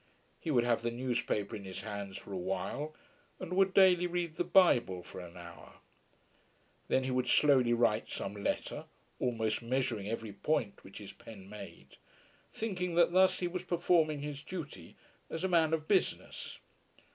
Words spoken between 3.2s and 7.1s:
and would daily read the Bible for an hour. Then